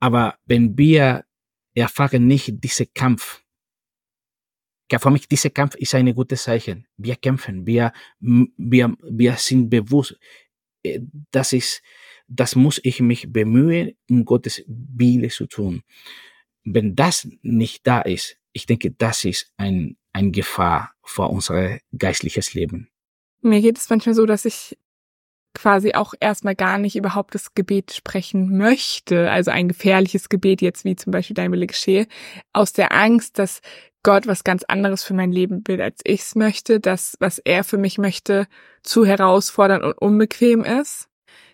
Aber 0.00 0.38
wenn 0.46 0.76
wir 0.76 1.24
erfahren 1.74 2.26
nicht 2.26 2.62
diese 2.62 2.86
Kampf, 2.86 3.42
für 4.96 5.10
mich, 5.10 5.26
dieser 5.26 5.50
Kampf 5.50 5.74
ist 5.76 5.94
ein 5.94 6.14
gutes 6.14 6.44
Zeichen. 6.44 6.86
Wir 6.96 7.16
kämpfen, 7.16 7.66
wir, 7.66 7.92
wir, 8.20 8.94
wir 9.02 9.32
sind 9.36 9.68
bewusst, 9.68 10.16
äh, 10.84 11.00
das 11.32 11.52
ist, 11.52 11.82
das 12.28 12.54
muss 12.54 12.80
ich 12.84 13.00
mich 13.00 13.32
bemühen, 13.32 13.96
um 14.08 14.24
Gottes 14.24 14.62
Wille 14.68 15.28
zu 15.28 15.46
tun. 15.46 15.82
Wenn 16.64 16.96
das 16.96 17.28
nicht 17.42 17.86
da 17.86 18.00
ist, 18.00 18.36
ich 18.52 18.66
denke, 18.66 18.90
das 18.90 19.24
ist 19.24 19.52
ein, 19.56 19.96
ein 20.12 20.32
Gefahr 20.32 20.92
für 21.02 21.28
unser 21.28 21.78
geistliches 21.96 22.54
Leben. 22.54 22.88
Mir 23.42 23.60
geht 23.60 23.78
es 23.78 23.90
manchmal 23.90 24.14
so, 24.14 24.24
dass 24.26 24.44
ich 24.44 24.78
quasi 25.54 25.94
auch 25.94 26.14
erstmal 26.18 26.54
gar 26.54 26.78
nicht 26.78 26.96
überhaupt 26.96 27.34
das 27.34 27.54
Gebet 27.54 27.92
sprechen 27.92 28.56
möchte, 28.56 29.30
also 29.30 29.50
ein 29.50 29.68
gefährliches 29.68 30.28
Gebet 30.28 30.62
jetzt 30.62 30.84
wie 30.84 30.96
zum 30.96 31.12
Beispiel 31.12 31.34
dein 31.34 31.52
Wille 31.52 31.66
geschehe, 31.66 32.06
aus 32.52 32.72
der 32.72 32.92
Angst, 32.92 33.38
dass 33.38 33.60
Gott 34.02 34.26
was 34.26 34.44
ganz 34.44 34.64
anderes 34.64 35.02
für 35.04 35.14
mein 35.14 35.32
Leben 35.32 35.66
will, 35.66 35.80
als 35.80 36.00
ich's 36.04 36.34
möchte, 36.34 36.80
dass 36.80 37.16
was 37.20 37.38
er 37.38 37.64
für 37.64 37.78
mich 37.78 37.98
möchte, 37.98 38.46
zu 38.82 39.06
herausfordernd 39.06 39.82
und 39.82 39.98
unbequem 39.98 40.62
ist. 40.62 41.08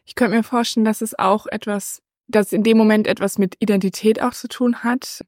Ich 0.05 0.14
könnte 0.17 0.37
mir 0.37 0.43
vorstellen, 0.43 0.85
dass 0.85 1.02
es 1.02 1.17
auch 1.17 1.47
etwas, 1.47 2.02
dass 2.30 2.52
in 2.52 2.62
dem 2.62 2.76
Moment 2.76 3.06
etwas 3.06 3.38
mit 3.38 3.56
Identität 3.60 4.22
auch 4.22 4.32
zu 4.32 4.49
tun 4.49 4.82
hat. 4.82 5.25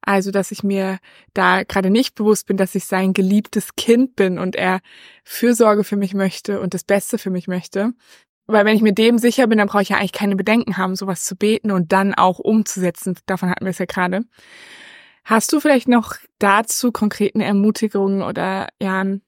Also, 0.00 0.30
dass 0.30 0.50
ich 0.50 0.62
mir 0.62 0.98
da 1.32 1.62
gerade 1.62 1.90
nicht 1.90 2.14
bewusst 2.14 2.46
bin, 2.46 2.56
dass 2.56 2.74
ich 2.74 2.84
sein 2.84 3.14
geliebtes 3.14 3.74
Kind 3.76 4.16
bin 4.16 4.38
und 4.38 4.56
er 4.56 4.80
Fürsorge 5.24 5.84
für 5.84 5.96
mich 5.96 6.14
möchte 6.14 6.60
und 6.60 6.74
das 6.74 6.84
Beste 6.84 7.18
für 7.18 7.30
mich 7.30 7.48
möchte. 7.48 7.94
Weil 8.46 8.66
wenn 8.66 8.76
ich 8.76 8.82
mir 8.82 8.92
dem 8.92 9.18
sicher 9.18 9.46
bin, 9.46 9.58
dann 9.58 9.68
brauche 9.68 9.82
ich 9.82 9.88
ja 9.88 9.96
eigentlich 9.96 10.12
keine 10.12 10.36
Bedenken 10.36 10.76
haben, 10.76 10.96
sowas 10.96 11.24
zu 11.24 11.36
beten 11.36 11.70
und 11.70 11.92
dann 11.92 12.14
auch 12.14 12.38
umzusetzen. 12.38 13.16
Davon 13.26 13.48
hatten 13.48 13.64
wir 13.64 13.70
es 13.70 13.78
ja 13.78 13.86
gerade. 13.86 14.22
Hast 15.24 15.52
du 15.52 15.60
vielleicht 15.60 15.88
noch 15.88 16.16
dazu 16.38 16.92
konkreten 16.92 17.40
Ermutigungen 17.40 18.22
oder 18.22 18.68
ja 18.80 19.00
eine 19.00 19.20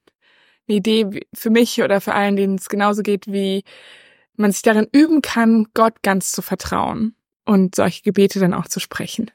Idee 0.67 1.21
für 1.33 1.49
mich 1.49 1.81
oder 1.81 2.01
für 2.01 2.13
allen, 2.13 2.35
denen 2.35 2.55
es 2.55 2.69
genauso 2.69 3.01
geht, 3.01 3.25
wie 3.25 3.63
man 4.35 4.51
sich 4.51 4.61
darin 4.61 4.87
üben 4.91 5.23
kann, 5.23 5.65
Gott 5.73 6.03
ganz 6.03 6.31
zu 6.31 6.43
vertrauen 6.43 7.16
und 7.47 7.75
solche 7.75 8.03
Gebete 8.03 8.39
dann 8.39 8.53
auch 8.53 8.67
zu 8.67 8.79
sprechen? 8.79 9.31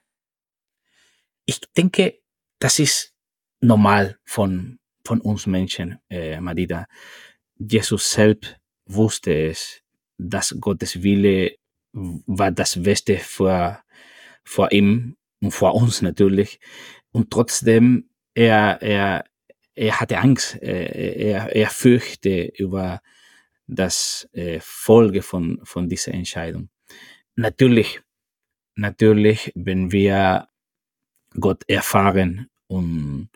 Ich 1.46 1.60
denke, 1.76 2.20
das 2.58 2.78
ist 2.78 3.14
normal 3.60 4.18
von, 4.24 4.78
von 5.04 5.20
uns 5.20 5.46
Menschen, 5.46 5.98
äh, 6.08 6.40
Madida. 6.40 6.86
Jesus 7.56 8.12
selbst 8.12 8.56
wusste 8.86 9.32
es, 9.48 9.82
dass 10.18 10.56
Gottes 10.60 11.02
Wille 11.02 11.56
war 11.92 12.50
das 12.50 12.82
Beste 12.82 13.18
für, 13.18 13.80
für 14.44 14.70
ihn 14.70 15.16
und 15.40 15.50
vor 15.52 15.74
uns 15.74 16.02
natürlich. 16.02 16.60
Und 17.10 17.30
trotzdem, 17.30 18.08
er, 18.34 18.80
er, 18.80 19.24
er 19.74 20.00
hatte 20.00 20.18
Angst, 20.18 20.56
er, 20.62 21.54
er 21.54 21.70
fürchte 21.70 22.52
über 22.56 23.00
das 23.66 24.28
äh, 24.32 24.58
Folge 24.60 25.22
von, 25.22 25.60
von 25.64 25.88
dieser 25.88 26.12
Entscheidung. 26.12 26.68
Natürlich, 27.36 28.00
natürlich, 28.74 29.52
wenn 29.54 29.90
wir 29.90 30.48
Gott 31.38 31.64
erfahren 31.66 32.48
und 32.66 33.30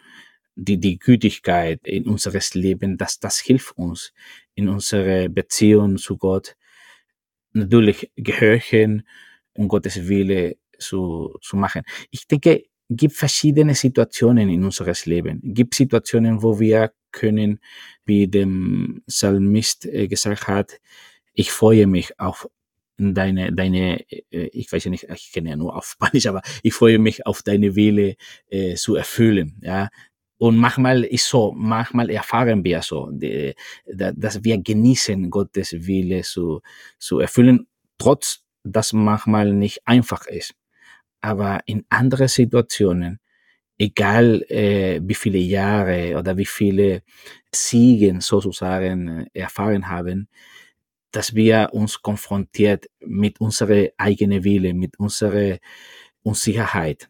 die, 0.54 0.78
die 0.78 0.98
Gütigkeit 0.98 1.86
in 1.86 2.06
unseres 2.06 2.54
Leben, 2.54 2.96
dass 2.96 3.18
das 3.18 3.38
hilft 3.38 3.76
uns 3.76 4.12
in 4.54 4.68
unserer 4.68 5.28
Beziehung 5.28 5.98
zu 5.98 6.16
Gott. 6.16 6.56
Natürlich 7.52 8.10
gehorchen 8.16 9.06
und 9.54 9.68
Gottes 9.68 10.08
Wille 10.08 10.56
zu, 10.78 11.36
zu 11.40 11.56
machen. 11.56 11.82
Ich 12.10 12.26
denke, 12.26 12.64
gibt 12.88 13.14
verschiedene 13.14 13.74
Situationen 13.74 14.48
in 14.48 14.64
unseres 14.64 15.06
Leben. 15.06 15.40
Gibt 15.42 15.74
Situationen, 15.74 16.42
wo 16.42 16.58
wir 16.58 16.92
können, 17.12 17.60
wie 18.04 18.28
dem 18.28 19.02
Psalmist 19.06 19.86
äh, 19.86 20.06
gesagt 20.06 20.48
hat, 20.48 20.80
ich 21.32 21.50
freue 21.50 21.86
mich 21.86 22.18
auf 22.18 22.48
deine, 22.98 23.52
deine, 23.52 24.00
äh, 24.10 24.48
ich 24.52 24.70
weiß 24.72 24.84
ja 24.84 24.90
nicht, 24.90 25.06
ich 25.14 25.32
kenne 25.32 25.50
ja 25.50 25.56
nur 25.56 25.76
auf 25.76 25.86
Spanisch, 25.92 26.26
aber 26.26 26.42
ich 26.62 26.74
freue 26.74 26.98
mich 26.98 27.26
auf 27.26 27.42
deine 27.42 27.76
Wille 27.76 28.16
äh, 28.48 28.74
zu 28.74 28.96
erfüllen, 28.96 29.60
ja. 29.62 29.88
Und 30.38 30.58
manchmal 30.58 31.02
ist 31.04 31.28
so, 31.28 31.52
manchmal 31.56 32.10
erfahren 32.10 32.62
wir 32.62 32.82
so, 32.82 33.08
die, 33.10 33.54
dass 33.86 34.44
wir 34.44 34.58
genießen, 34.58 35.30
Gottes 35.30 35.72
Wille 35.72 36.22
zu, 36.22 36.60
zu 36.98 37.20
erfüllen, 37.20 37.66
trotz, 37.96 38.42
dass 38.62 38.92
manchmal 38.92 39.54
nicht 39.54 39.80
einfach 39.86 40.26
ist 40.26 40.54
aber 41.26 41.60
in 41.66 41.84
andere 41.88 42.28
Situationen, 42.28 43.18
egal 43.78 44.42
äh, 44.48 45.00
wie 45.02 45.14
viele 45.14 45.38
Jahre 45.38 46.16
oder 46.16 46.36
wie 46.36 46.46
viele 46.46 47.02
Siegen 47.52 48.20
sozusagen 48.20 49.26
äh, 49.32 49.40
erfahren 49.40 49.88
haben, 49.88 50.28
dass 51.12 51.34
wir 51.34 51.70
uns 51.72 52.00
konfrontiert 52.02 52.86
mit 53.00 53.40
unserer 53.40 53.88
eigenen 53.96 54.44
Wille, 54.44 54.74
mit 54.74 54.98
unserer 54.98 55.58
Unsicherheit. 56.22 57.08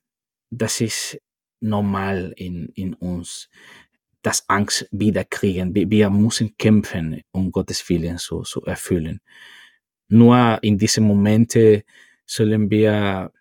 Das 0.50 0.80
ist 0.80 1.18
normal 1.60 2.32
in, 2.36 2.68
in 2.74 2.94
uns. 2.94 3.48
das 4.26 4.44
Angst 4.48 4.88
wieder 4.90 5.24
kriegen. 5.24 5.72
Wir, 5.74 5.88
wir 5.88 6.10
müssen 6.10 6.56
kämpfen, 6.58 7.22
um 7.30 7.52
Gottes 7.52 7.88
Willen 7.88 8.18
zu, 8.18 8.42
zu 8.42 8.60
erfüllen. 8.64 9.20
Nur 10.08 10.58
in 10.62 10.78
diesen 10.78 11.04
Momente 11.04 11.84
sollen 12.26 12.68
wir, 12.70 13.32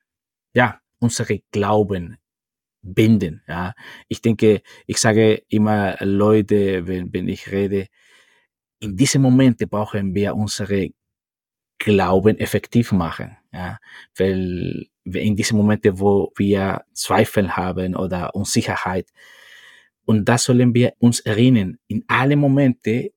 ja, 0.54 0.80
unsere 1.00 1.40
Glauben 1.52 2.18
binden. 2.84 3.42
Ja, 3.48 3.74
ich 4.08 4.22
denke, 4.22 4.62
ich 4.86 4.98
sage 5.00 5.44
immer 5.50 5.98
Leute, 6.02 6.86
wenn, 6.88 7.12
wenn 7.12 7.30
ich 7.30 7.52
rede, 7.52 7.88
in 8.80 8.96
diesen 8.96 9.22
Momente 9.22 9.68
brauchen 9.68 10.14
wir 10.14 10.36
unsere 10.36 10.90
Glauben 11.78 12.38
effektiv 12.38 12.92
machen. 12.92 13.38
Ja, 13.52 13.80
weil 14.18 14.88
in 15.06 15.36
diesen 15.36 15.58
Momente, 15.58 16.00
wo 16.00 16.32
wir 16.36 16.84
Zweifel 16.94 17.56
haben 17.56 17.96
oder 17.96 18.36
Unsicherheit, 18.36 19.10
und 20.06 20.26
das 20.26 20.46
sollen 20.46 20.74
wir 20.74 20.94
uns 21.00 21.20
erinnern, 21.20 21.78
in 21.88 22.04
alle 22.08 22.36
Momente 22.36 23.12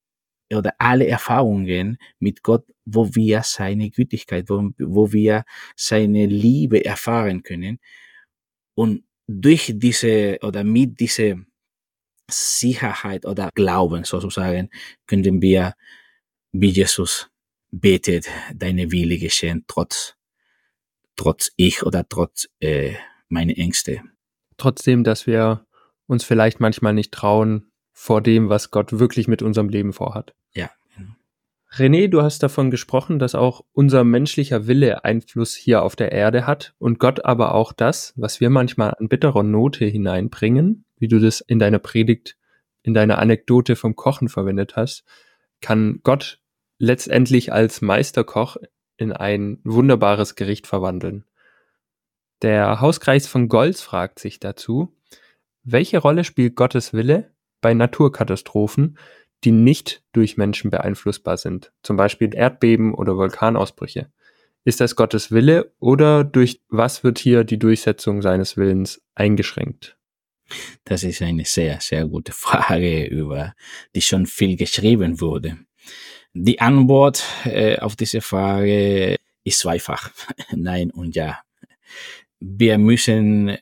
oder 0.53 0.75
alle 0.79 1.07
Erfahrungen 1.07 1.99
mit 2.19 2.43
Gott, 2.43 2.65
wo 2.85 3.15
wir 3.15 3.43
seine 3.43 3.91
Gütigkeit, 3.91 4.49
wo, 4.49 4.71
wo 4.79 5.13
wir 5.13 5.45
seine 5.77 6.27
Liebe 6.27 6.85
erfahren 6.85 7.43
können. 7.43 7.79
Und 8.75 9.05
durch 9.27 9.73
diese 9.77 10.39
oder 10.43 10.65
mit 10.65 10.99
dieser 10.99 11.37
Sicherheit 12.31 13.25
oder 13.25 13.51
Glauben 13.55 14.05
sozusagen 14.05 14.71
können 15.07 15.41
wir, 15.43 15.75
wie 16.53 16.69
Jesus 16.69 17.31
betet, 17.71 18.29
deine 18.55 18.91
Wille 18.91 19.19
geschehen, 19.19 19.65
trotz, 19.67 20.15
trotz 21.17 21.51
ich 21.57 21.83
oder 21.83 22.09
trotz 22.09 22.49
äh, 22.61 22.95
meine 23.29 23.57
Ängste. 23.57 24.03
Trotzdem, 24.57 25.05
dass 25.05 25.27
wir 25.27 25.67
uns 26.07 26.25
vielleicht 26.25 26.61
manchmal 26.61 26.95
nicht 26.95 27.13
trauen 27.13 27.71
vor 27.93 28.23
dem, 28.23 28.49
was 28.49 28.71
Gott 28.71 28.99
wirklich 28.99 29.29
mit 29.29 29.43
unserem 29.43 29.69
Leben 29.69 29.93
vorhat. 29.93 30.35
Ja. 30.55 30.71
René, 31.71 32.09
du 32.09 32.23
hast 32.23 32.43
davon 32.43 32.71
gesprochen, 32.71 33.19
dass 33.19 33.35
auch 33.35 33.63
unser 33.73 34.03
menschlicher 34.03 34.67
Wille 34.67 35.05
Einfluss 35.05 35.55
hier 35.55 35.83
auf 35.83 35.97
der 35.97 36.13
Erde 36.13 36.47
hat 36.47 36.75
und 36.79 36.99
Gott 36.99 37.25
aber 37.25 37.55
auch 37.55 37.73
das, 37.73 38.15
was 38.17 38.41
wir 38.41 38.49
manchmal 38.49 38.95
an 38.99 39.09
bitterer 39.09 39.43
Note 39.43 39.85
hineinbringen, 39.85 40.85
wie 40.97 41.09
du 41.09 41.19
das 41.19 41.41
in 41.41 41.59
deiner 41.59 41.79
Predigt, 41.79 42.37
in 42.83 42.95
deiner 42.95 43.19
Anekdote 43.19 43.77
vom 43.77 43.97
Kochen 43.97 44.29
verwendet 44.29 44.77
hast, 44.77 45.05
kann 45.61 46.01
Gott 46.05 46.41
letztendlich 46.79 47.53
als 47.53 47.83
Meisterkoch 47.83 48.57
in 48.97 49.13
ein 49.13 49.61
wunderbares 49.65 50.37
Gericht 50.37 50.67
verwandeln. 50.67 51.25
Der 52.41 52.81
Hauskreis 52.81 53.27
von 53.27 53.49
Golz 53.49 53.83
fragt 53.83 54.21
sich 54.21 54.41
dazu, 54.41 54.97
welche 55.65 55.99
Rolle 55.99 56.25
spielt 56.25 56.57
Gottes 56.57 56.95
Wille 56.95 57.33
bei 57.61 57.75
Naturkatastrophen, 57.75 58.97
die 59.45 59.53
nicht 59.53 60.03
durch 60.13 60.37
Menschen 60.37 60.71
beeinflussbar 60.71 61.37
sind, 61.37 61.73
zum 61.83 61.97
Beispiel 61.97 62.35
Erdbeben 62.35 62.95
oder 62.95 63.17
Vulkanausbrüche? 63.17 64.11
Ist 64.65 64.81
das 64.81 64.97
Gottes 64.97 65.31
Wille 65.31 65.73
oder 65.79 66.25
durch 66.25 66.61
was 66.69 67.05
wird 67.05 67.19
hier 67.19 67.45
die 67.45 67.59
Durchsetzung 67.59 68.21
seines 68.21 68.57
Willens 68.57 69.01
eingeschränkt? 69.15 69.97
Das 70.85 71.05
ist 71.05 71.23
eine 71.23 71.45
sehr, 71.45 71.81
sehr 71.81 72.07
gute 72.07 72.33
Frage, 72.33 73.05
über 73.05 73.55
die 73.95 74.03
schon 74.03 74.27
viel 74.27 74.57
geschrieben 74.57 75.21
wurde. 75.21 75.59
Die 76.35 76.61
Antwort 76.61 77.25
äh, 77.45 77.79
auf 77.79 77.97
diese 77.97 78.21
Frage 78.21 79.17
ist 79.45 79.61
zweifach. 79.61 80.11
Nein 80.55 80.91
und 80.91 81.17
ja. 81.17 81.41
Wir 82.41 82.79
müssen 82.79 83.57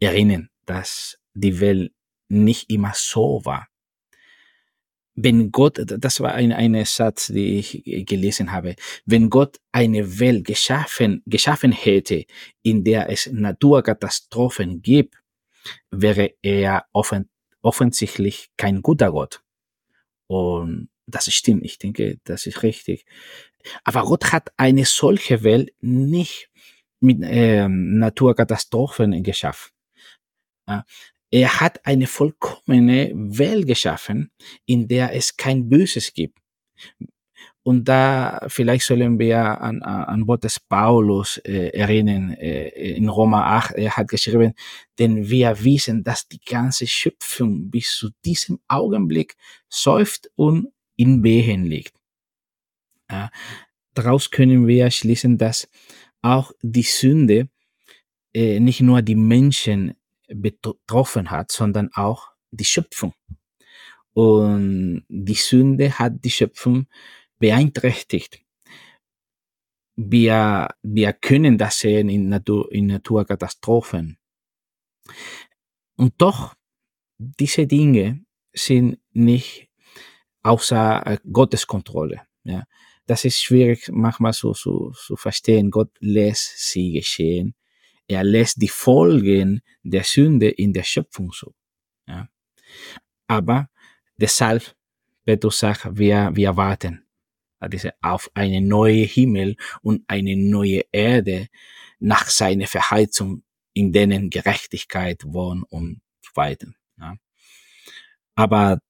erinnern, 0.00 0.50
dass 0.66 1.18
die 1.34 1.60
Welt 1.60 1.92
nicht 2.28 2.70
immer 2.70 2.92
so 2.94 3.40
war. 3.44 3.68
Wenn 5.20 5.50
Gott, 5.50 5.80
das 5.84 6.20
war 6.20 6.34
ein, 6.34 6.52
ein 6.52 6.84
Satz, 6.84 7.26
den 7.26 7.58
ich 7.58 7.82
gelesen 8.06 8.52
habe, 8.52 8.76
wenn 9.04 9.30
Gott 9.30 9.58
eine 9.72 10.20
Welt 10.20 10.46
geschaffen, 10.46 11.22
geschaffen 11.26 11.72
hätte, 11.72 12.24
in 12.62 12.84
der 12.84 13.10
es 13.10 13.26
Naturkatastrophen 13.26 14.80
gibt, 14.80 15.16
wäre 15.90 16.34
er 16.42 16.86
offen, 16.92 17.28
offensichtlich 17.62 18.50
kein 18.56 18.80
guter 18.80 19.10
Gott. 19.10 19.42
Und 20.28 20.88
das 21.06 21.32
stimmt, 21.32 21.64
ich 21.64 21.78
denke, 21.78 22.18
das 22.24 22.46
ist 22.46 22.62
richtig. 22.62 23.04
Aber 23.82 24.02
Gott 24.02 24.32
hat 24.32 24.52
eine 24.56 24.84
solche 24.84 25.42
Welt 25.42 25.72
nicht 25.80 26.48
mit 27.00 27.18
ähm, 27.22 27.98
Naturkatastrophen 27.98 29.22
geschaffen. 29.22 29.72
Er 31.30 31.60
hat 31.60 31.84
eine 31.84 32.06
vollkommene 32.06 33.12
Welt 33.14 33.66
geschaffen, 33.66 34.30
in 34.64 34.88
der 34.88 35.14
es 35.14 35.36
kein 35.36 35.68
Böses 35.68 36.12
gibt. 36.12 36.38
Und 37.62 37.86
da 37.86 38.46
vielleicht 38.48 38.86
sollen 38.86 39.18
wir 39.18 39.60
an, 39.60 39.82
an 39.82 40.26
Wort 40.26 40.44
des 40.44 40.58
Paulus 40.58 41.36
äh, 41.44 41.68
erinnern, 41.68 42.30
äh, 42.32 42.68
in 42.68 43.10
Roma 43.10 43.58
8, 43.58 43.72
er 43.74 43.94
hat 43.94 44.08
geschrieben, 44.08 44.54
denn 44.98 45.28
wir 45.28 45.62
wissen, 45.62 46.02
dass 46.02 46.26
die 46.26 46.40
ganze 46.40 46.86
Schöpfung 46.86 47.70
bis 47.70 47.94
zu 47.94 48.08
diesem 48.24 48.58
Augenblick 48.68 49.36
säuft 49.68 50.30
und 50.34 50.68
in 50.96 51.22
Wehen 51.22 51.64
liegt. 51.66 51.92
Äh, 53.08 53.28
daraus 53.92 54.30
können 54.30 54.66
wir 54.66 54.90
schließen, 54.90 55.36
dass 55.36 55.68
auch 56.22 56.52
die 56.62 56.82
Sünde 56.82 57.50
äh, 58.32 58.60
nicht 58.60 58.80
nur 58.80 59.02
die 59.02 59.14
Menschen 59.14 59.94
betroffen 60.28 61.30
hat, 61.30 61.52
sondern 61.52 61.90
auch 61.94 62.30
die 62.50 62.64
Schöpfung. 62.64 63.14
Und 64.12 65.04
die 65.08 65.34
Sünde 65.34 65.98
hat 65.98 66.24
die 66.24 66.30
Schöpfung 66.30 66.86
beeinträchtigt. 67.38 68.40
Wir, 69.96 70.68
wir 70.82 71.12
können 71.12 71.58
das 71.58 71.80
sehen 71.80 72.08
in, 72.08 72.28
Natur, 72.28 72.70
in 72.72 72.86
Naturkatastrophen. 72.86 74.18
Und 75.96 76.14
doch, 76.18 76.54
diese 77.18 77.66
Dinge 77.66 78.24
sind 78.52 78.98
nicht 79.12 79.68
außer 80.42 81.06
äh, 81.06 81.18
Gottes 81.32 81.66
Kontrolle. 81.66 82.22
Ja. 82.44 82.64
Das 83.06 83.24
ist 83.24 83.40
schwierig 83.40 83.88
manchmal 83.90 84.32
so 84.32 84.52
zu 84.52 84.92
so, 84.92 84.92
so 84.94 85.16
verstehen. 85.16 85.70
Gott 85.70 85.90
lässt 86.00 86.58
sie 86.58 86.92
geschehen 86.92 87.54
er 88.08 88.24
lässt 88.24 88.60
die 88.60 88.68
Folgen 88.68 89.60
der 89.82 90.02
Sünde 90.02 90.48
in 90.48 90.72
der 90.72 90.82
Schöpfung 90.82 91.30
zu. 91.30 91.54
Ja. 92.06 92.28
Aber 93.26 93.68
deshalb, 94.16 94.74
Petrus 95.24 95.58
sagt, 95.58 95.98
wir, 95.98 96.30
wir 96.34 96.56
warten 96.56 97.04
auf 98.00 98.30
eine 98.34 98.60
neue 98.60 99.04
Himmel 99.04 99.56
und 99.82 100.04
eine 100.08 100.36
neue 100.36 100.82
Erde 100.92 101.48
nach 101.98 102.28
seiner 102.28 102.66
Verheißung, 102.66 103.42
in 103.74 103.92
denen 103.92 104.30
Gerechtigkeit 104.30 105.22
wohnt 105.24 105.64
und 105.70 106.00
so 106.22 106.30
weiter. 106.34 106.68
Ja. 106.98 107.16
Aber 108.36 108.80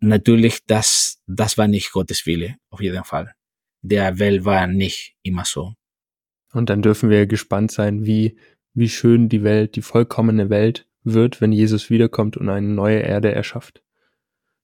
natürlich, 0.00 0.64
das, 0.66 1.20
das 1.26 1.58
war 1.58 1.68
nicht 1.68 1.92
Gottes 1.92 2.26
Wille, 2.26 2.56
auf 2.70 2.80
jeden 2.80 3.04
Fall. 3.04 3.34
Der 3.82 4.18
Welt 4.18 4.44
war 4.44 4.66
nicht 4.66 5.14
immer 5.22 5.44
so. 5.44 5.74
Und 6.52 6.70
dann 6.70 6.82
dürfen 6.82 7.10
wir 7.10 7.26
gespannt 7.26 7.72
sein, 7.72 8.06
wie, 8.06 8.36
wie 8.74 8.88
schön 8.88 9.28
die 9.28 9.42
Welt, 9.42 9.76
die 9.76 9.82
vollkommene 9.82 10.50
Welt 10.50 10.86
wird, 11.04 11.40
wenn 11.40 11.52
Jesus 11.52 11.90
wiederkommt 11.90 12.36
und 12.36 12.48
eine 12.48 12.68
neue 12.68 13.00
Erde 13.00 13.32
erschafft. 13.32 13.82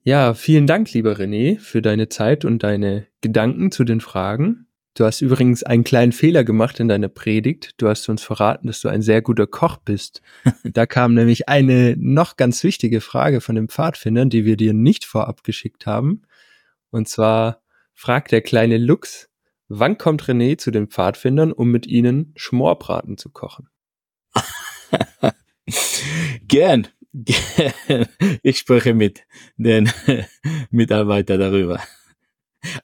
Ja, 0.03 0.35
vielen 0.35 0.66
Dank, 0.66 0.92
lieber 0.92 1.12
René, 1.12 1.59
für 1.59 1.83
deine 1.83 2.09
Zeit 2.09 2.44
und 2.44 2.62
deine 2.62 3.07
Gedanken 3.20 3.70
zu 3.70 3.85
den 3.85 4.01
Fragen. 4.01 4.66
Du 4.94 5.05
hast 5.05 5.20
übrigens 5.20 5.62
einen 5.62 5.85
kleinen 5.85 6.12
Fehler 6.12 6.44
gemacht 6.44 6.81
in 6.81 6.88
deiner 6.88 7.09
Predigt. 7.09 7.74
Du 7.77 7.88
hast 7.88 8.09
uns 8.09 8.22
verraten, 8.22 8.66
dass 8.66 8.81
du 8.81 8.88
ein 8.88 9.03
sehr 9.03 9.22
guter 9.22 9.46
Koch 9.46 9.77
bist. 9.77 10.22
da 10.64 10.87
kam 10.87 11.14
nämlich 11.14 11.48
eine 11.48 11.94
noch 11.98 12.37
ganz 12.37 12.64
wichtige 12.64 13.01
Frage 13.01 13.40
von 13.40 13.55
den 13.55 13.68
Pfadfindern, 13.68 14.31
die 14.31 14.44
wir 14.44 14.57
dir 14.57 14.72
nicht 14.72 15.05
vorab 15.05 15.44
geschickt 15.44 15.87
haben. 15.87 16.22
Und 16.90 17.09
zwar 17.09 17.62
fragt 17.94 18.33
der 18.33 18.40
kleine 18.40 18.79
Lux, 18.79 19.29
Wann 19.68 19.98
kommt 19.98 20.22
René 20.22 20.57
zu 20.57 20.70
den 20.70 20.88
Pfadfindern, 20.88 21.52
um 21.52 21.70
mit 21.70 21.87
ihnen 21.87 22.33
Schmorbraten 22.37 23.18
zu 23.18 23.31
kochen? 23.31 23.68
Gern. 26.48 26.88
Ich 28.42 28.59
spreche 28.59 28.94
mit 28.94 29.24
den 29.57 29.90
Mitarbeitern 30.70 31.40
darüber. 31.40 31.83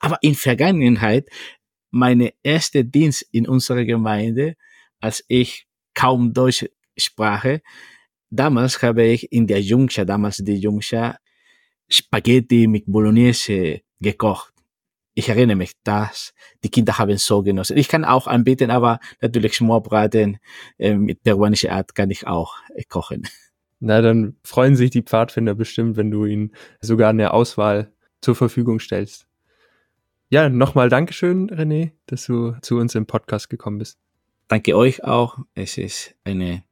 Aber 0.00 0.18
in 0.22 0.34
Vergangenheit, 0.34 1.28
meine 1.90 2.32
erste 2.42 2.84
Dienst 2.84 3.22
in 3.32 3.46
unserer 3.46 3.84
Gemeinde, 3.84 4.56
als 5.00 5.24
ich 5.28 5.66
kaum 5.94 6.32
Deutsch 6.32 6.66
sprach, 6.96 7.58
damals 8.30 8.82
habe 8.82 9.04
ich 9.04 9.30
in 9.30 9.46
der 9.46 9.60
Jungscha, 9.60 10.04
damals 10.04 10.38
die 10.38 10.56
Jungscha, 10.56 11.18
Spaghetti 11.88 12.66
mit 12.66 12.84
Bolognese 12.86 13.82
gekocht 14.00 14.53
ich 15.14 15.28
erinnere 15.28 15.56
mich, 15.56 15.72
dass 15.84 16.34
die 16.64 16.70
Kinder 16.70 16.98
haben 16.98 17.16
so 17.18 17.42
genossen. 17.42 17.76
Ich 17.76 17.88
kann 17.88 18.04
auch 18.04 18.26
anbieten, 18.26 18.70
aber 18.70 18.98
natürlich 19.20 19.54
Schmorbraten 19.54 20.38
äh, 20.78 20.94
mit 20.94 21.22
peruanischer 21.22 21.72
Art 21.72 21.94
kann 21.94 22.10
ich 22.10 22.26
auch 22.26 22.56
äh, 22.74 22.82
kochen. 22.84 23.26
Na, 23.80 24.00
dann 24.00 24.36
freuen 24.42 24.76
sich 24.76 24.90
die 24.90 25.02
Pfadfinder 25.02 25.54
bestimmt, 25.54 25.96
wenn 25.96 26.10
du 26.10 26.24
ihnen 26.24 26.52
sogar 26.80 27.10
eine 27.10 27.32
Auswahl 27.32 27.92
zur 28.20 28.34
Verfügung 28.34 28.80
stellst. 28.80 29.26
Ja, 30.30 30.48
nochmal 30.48 30.88
Dankeschön, 30.88 31.50
René, 31.50 31.92
dass 32.06 32.26
du 32.26 32.56
zu 32.62 32.78
uns 32.78 32.94
im 32.94 33.06
Podcast 33.06 33.50
gekommen 33.50 33.78
bist. 33.78 33.98
Danke 34.48 34.76
euch 34.76 35.04
auch. 35.04 35.38
Es 35.54 35.78
ist 35.78 36.14
eine, 36.24 36.64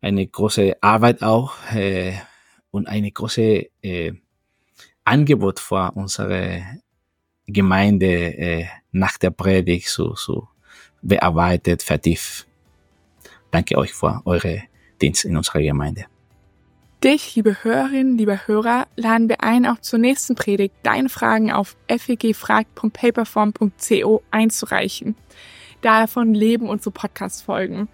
eine 0.00 0.26
große 0.26 0.76
Arbeit 0.82 1.22
auch 1.22 1.54
äh, 1.72 2.14
und 2.70 2.88
eine 2.88 3.10
große 3.10 3.68
äh, 3.82 4.12
Angebot 5.04 5.60
für 5.60 5.92
unsere 5.94 6.62
Gemeinde 7.48 8.36
äh, 8.36 8.66
nach 8.92 9.18
der 9.18 9.30
Predigt 9.30 9.88
so, 9.88 10.14
so 10.14 10.46
bearbeitet, 11.02 11.82
vertieft. 11.82 12.46
Danke 13.50 13.76
euch 13.78 13.94
für 13.94 14.20
eure 14.26 14.62
Dienst 15.00 15.24
in 15.24 15.36
unserer 15.36 15.62
Gemeinde. 15.62 16.04
Dich, 17.02 17.34
liebe 17.36 17.62
Hörerinnen, 17.62 18.18
liebe 18.18 18.46
Hörer, 18.46 18.86
laden 18.96 19.28
wir 19.28 19.42
ein, 19.42 19.66
auch 19.66 19.80
zur 19.80 20.00
nächsten 20.00 20.34
Predigt 20.34 20.74
deine 20.82 21.08
Fragen 21.08 21.52
auf 21.52 21.76
fegfragt.paperform.co 21.88 24.22
einzureichen. 24.32 25.14
Davon 25.80 26.34
leben 26.34 26.68
unsere 26.68 26.90
Podcast-Folgen. 26.90 27.86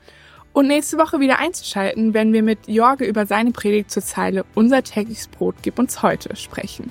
Und 0.55 0.69
nächste 0.69 0.97
Woche 0.97 1.21
wieder 1.21 1.39
einzuschalten, 1.39 2.15
wenn 2.15 2.33
wir 2.33 2.43
mit 2.43 2.67
Jorge 2.67 3.05
über 3.05 3.27
seine 3.27 3.51
Predigt 3.51 3.91
zur 3.91 4.03
Zeile 4.03 4.47
Unser 4.55 4.83
tägliches 4.83 5.29
Brot 5.29 5.57
gib 5.63 5.79
uns 5.79 6.03
heute 6.03 6.35
sprechen. 6.37 6.91